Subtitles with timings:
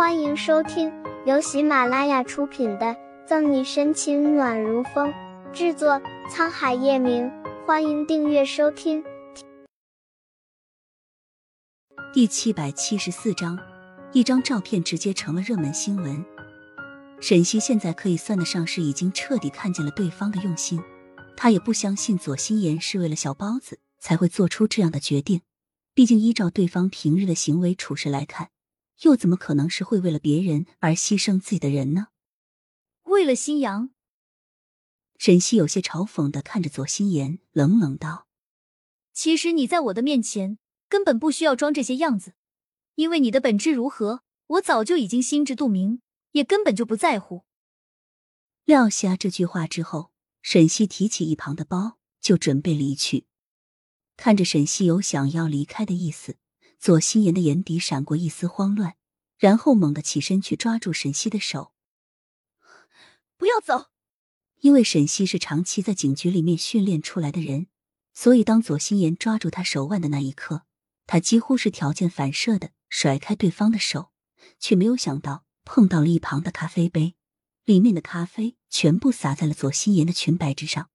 [0.00, 0.90] 欢迎收听
[1.26, 2.86] 由喜马拉雅出品的
[3.26, 5.12] 《赠你深情暖如风》，
[5.52, 7.30] 制作沧海夜明。
[7.66, 9.04] 欢迎订阅收听。
[12.14, 13.58] 第七百七十四章，
[14.14, 16.24] 一张照片直接成了热门新闻。
[17.20, 20.82] 沈西现在可以算得上是已经彻底看见了对方的用心，
[21.36, 25.42] 他也不相信左心言是为了小包子才会做出这样的决定。
[25.92, 28.48] 毕竟依照对方平日的行为处事来看。
[29.02, 32.08] 又怎么可能是会为了别人而牺牲自己的人呢？
[33.04, 33.90] 为了新阳，
[35.18, 38.26] 沈西有些嘲讽的看着左心言，冷冷道
[39.12, 42.34] ：“其实你在我的面前根本不需要装这些样子，
[42.94, 47.44] 因为你的本质如何，我早就已经心知肚明，也根本就不在乎。”
[48.64, 50.12] 撂下这句话之后，
[50.42, 53.26] 沈西提起一旁的包，就准备离去。
[54.16, 56.36] 看着沈西有想要离开的意思。
[56.80, 58.96] 左心言的眼底闪过一丝慌乱，
[59.36, 61.74] 然后猛地起身去抓住沈西的手。
[63.36, 63.90] 不要走！
[64.60, 67.66] 因为沈西是长期在警局里面训练出来的人，
[68.14, 70.62] 所以当左心言抓住他手腕的那一刻，
[71.06, 74.10] 他几乎是条件反射的甩开对方的手，
[74.58, 77.14] 却没有想到碰到了一旁的咖啡杯，
[77.64, 80.88] 里面的咖啡全部洒在了左心言的裙摆之上。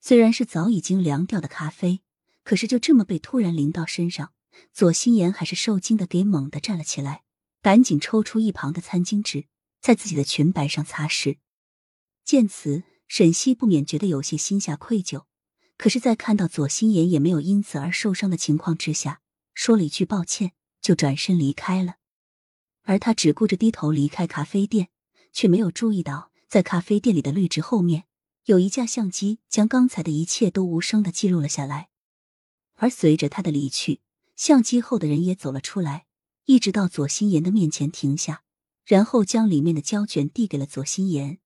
[0.00, 2.02] 虽然是早已经凉掉的咖啡，
[2.44, 4.32] 可是就这么被突然淋到身上。
[4.72, 7.22] 左心言还是受惊的，给猛地站了起来，
[7.60, 9.46] 赶紧抽出一旁的餐巾纸，
[9.80, 11.38] 在自己的裙摆上擦拭。
[12.24, 15.24] 见此，沈西不免觉得有些心下愧疚，
[15.76, 19.20] 可是，在看到左心言也没有因此而受伤的情况之下，
[19.54, 21.96] 说了一句抱歉，就转身离开了。
[22.82, 24.88] 而他只顾着低头离开咖啡店，
[25.32, 28.04] 却没有注意到，在咖啡店里的绿植后面，
[28.44, 31.88] 有一架相机将刚才的一切都无声的记录了下来。
[32.74, 34.00] 而随着他的离去，
[34.42, 36.06] 相机后的人也走了出来，
[36.46, 38.42] 一直到左心言的面前停下，
[38.84, 41.38] 然后将里面的胶卷递给了左心言。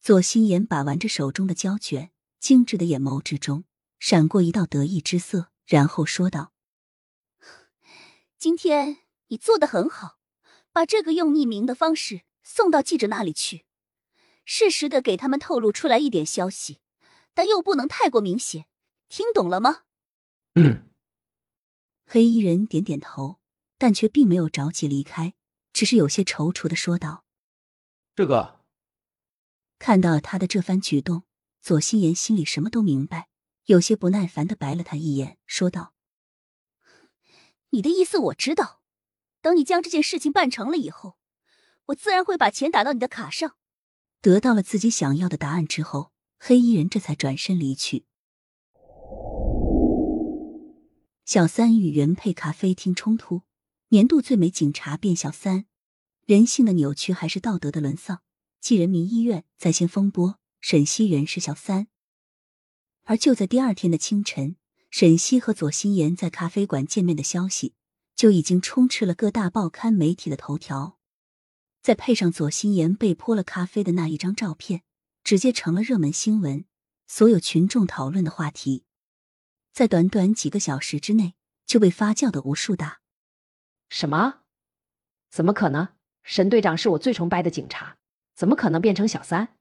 [0.00, 3.64] 左心言把玩着手中的胶卷，精致的眼眸之中
[3.98, 6.52] 闪过一道得意之色，然后说道
[8.38, 10.18] ：“今天你做的很好，
[10.70, 13.64] 把这个用匿名的方式送到记者那里去，
[14.44, 16.78] 适时的给他们透露出来一点消息，
[17.34, 18.66] 但又不能太过明显，
[19.08, 19.80] 听懂了吗？”
[20.54, 20.82] 嗯。
[22.06, 23.40] 黑衣人点点头，
[23.78, 25.34] 但却并没有着急离开，
[25.72, 27.24] 只是有些踌躇的说道
[28.14, 28.60] ：“这个。”
[29.78, 31.24] 看到他的这番举动，
[31.60, 33.28] 左心言心里什么都明白，
[33.64, 35.94] 有些不耐烦的白了他一眼，说道
[37.70, 38.82] ：“你的意思我知道，
[39.40, 41.18] 等你将这件事情办成了以后，
[41.86, 43.56] 我自然会把钱打到你的卡上。”
[44.22, 48.06] 得到了自己想要的答案之后，黑衣人这才转身离去。
[51.24, 53.42] 小三与原配咖啡厅冲突，
[53.88, 55.64] 年度最美警察变小三，
[56.26, 58.20] 人性的扭曲还是道德的沦丧？
[58.60, 61.86] 继人民医院在线风波，沈西元是小三。
[63.04, 64.56] 而就在第二天的清晨，
[64.90, 67.72] 沈西和左心言在咖啡馆见面的消息
[68.14, 70.98] 就已经充斥了各大报刊媒体的头条。
[71.80, 74.82] 再配上左心言被泼了咖啡的那一张照片，
[75.22, 76.66] 直接成了热门新闻，
[77.06, 78.84] 所有群众讨论的话题。
[79.74, 81.34] 在短短几个小时之内
[81.66, 83.00] 就被发酵的无数大。
[83.88, 84.42] 什么？
[85.30, 85.88] 怎么可能？
[86.22, 87.98] 沈队长是我最崇拜的警察，
[88.36, 89.56] 怎么可能变成小三？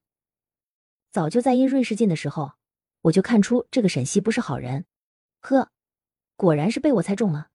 [1.09, 2.53] 早就在因瑞士进的时候，
[3.01, 4.85] 我就看出这个沈西不是好人。
[5.39, 5.71] 呵，
[6.35, 7.49] 果然是被我猜中了。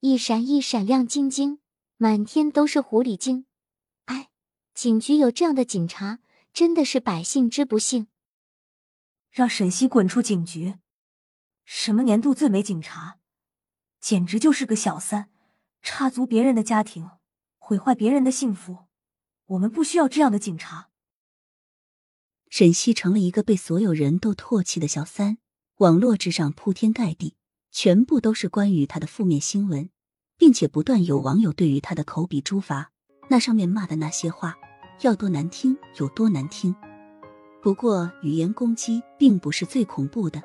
[0.00, 1.60] 一闪一闪亮晶晶，
[1.96, 3.46] 满天都是狐狸精。
[4.06, 4.30] 哎，
[4.74, 6.18] 警局有这样的警察，
[6.52, 8.08] 真的是百姓之不幸。
[9.30, 10.74] 让沈西滚出警局！
[11.68, 13.18] 什么年度最美警察，
[14.00, 15.28] 简直就是个小三，
[15.82, 17.10] 插足别人的家庭，
[17.58, 18.86] 毁坏别人的幸福。
[19.46, 20.90] 我们不需要这样的警察。
[22.48, 25.38] 沈西成了一个被所有人都唾弃的小三，
[25.78, 27.34] 网络之上铺天盖地，
[27.72, 29.90] 全部都是关于他的负面新闻，
[30.38, 32.92] 并且不断有网友对于他的口笔诛伐，
[33.28, 34.54] 那上面骂的那些话，
[35.00, 36.72] 要多难听有多难听。
[37.60, 40.40] 不过语言攻击并不是最恐怖的。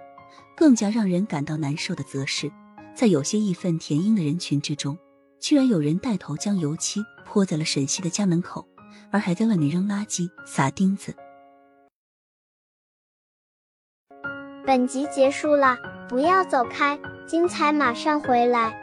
[0.55, 2.51] 更加让人感到难受的，则是
[2.95, 4.97] 在有些义愤填膺的人群之中，
[5.39, 8.67] 居然有人带头将油漆泼在了沈西的家门口，
[9.11, 11.15] 而还在外面扔垃圾、撒钉子。
[14.65, 18.80] 本集结束了，不要走开，精彩马上回来。